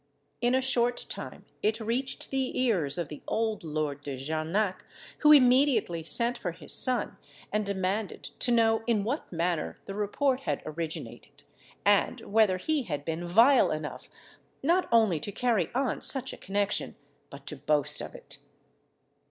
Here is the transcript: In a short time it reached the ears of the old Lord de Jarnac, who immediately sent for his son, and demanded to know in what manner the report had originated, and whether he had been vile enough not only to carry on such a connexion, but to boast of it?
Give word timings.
In 0.41 0.55
a 0.55 0.61
short 0.61 1.05
time 1.09 1.45
it 1.61 1.79
reached 1.79 2.31
the 2.31 2.59
ears 2.59 2.97
of 2.97 3.07
the 3.07 3.21
old 3.27 3.63
Lord 3.63 4.01
de 4.01 4.17
Jarnac, 4.17 4.83
who 5.19 5.31
immediately 5.31 6.01
sent 6.01 6.39
for 6.39 6.53
his 6.53 6.73
son, 6.73 7.17
and 7.53 7.63
demanded 7.63 8.23
to 8.39 8.51
know 8.51 8.81
in 8.87 9.03
what 9.03 9.31
manner 9.31 9.77
the 9.85 9.93
report 9.93 10.39
had 10.39 10.63
originated, 10.65 11.43
and 11.85 12.19
whether 12.21 12.57
he 12.57 12.81
had 12.81 13.05
been 13.05 13.23
vile 13.27 13.69
enough 13.69 14.09
not 14.63 14.89
only 14.91 15.19
to 15.19 15.31
carry 15.31 15.69
on 15.75 16.01
such 16.01 16.33
a 16.33 16.37
connexion, 16.37 16.95
but 17.29 17.45
to 17.45 17.55
boast 17.55 18.01
of 18.01 18.15
it? 18.15 18.39